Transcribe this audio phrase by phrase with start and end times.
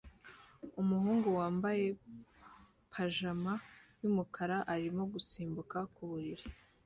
[0.81, 1.85] Umuhungu wambaye
[2.93, 3.53] pajama
[4.01, 6.45] yumukara arimo gusimbuka ku buriri